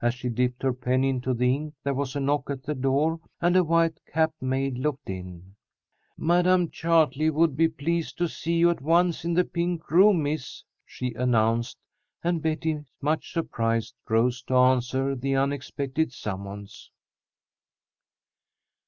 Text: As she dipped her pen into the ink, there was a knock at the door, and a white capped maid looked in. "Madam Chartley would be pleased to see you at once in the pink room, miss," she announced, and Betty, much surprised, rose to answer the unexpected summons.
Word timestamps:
As 0.00 0.14
she 0.14 0.28
dipped 0.28 0.62
her 0.62 0.72
pen 0.72 1.02
into 1.02 1.34
the 1.34 1.52
ink, 1.52 1.74
there 1.82 1.94
was 1.94 2.14
a 2.14 2.20
knock 2.20 2.48
at 2.48 2.62
the 2.62 2.76
door, 2.76 3.18
and 3.40 3.56
a 3.56 3.64
white 3.64 3.98
capped 4.06 4.40
maid 4.40 4.78
looked 4.78 5.10
in. 5.10 5.56
"Madam 6.16 6.70
Chartley 6.70 7.28
would 7.28 7.56
be 7.56 7.66
pleased 7.66 8.16
to 8.18 8.28
see 8.28 8.52
you 8.54 8.70
at 8.70 8.80
once 8.80 9.24
in 9.24 9.34
the 9.34 9.42
pink 9.42 9.90
room, 9.90 10.22
miss," 10.22 10.62
she 10.86 11.12
announced, 11.14 11.76
and 12.22 12.40
Betty, 12.40 12.84
much 13.00 13.32
surprised, 13.32 13.96
rose 14.08 14.42
to 14.42 14.54
answer 14.54 15.16
the 15.16 15.34
unexpected 15.34 16.12
summons. 16.12 16.92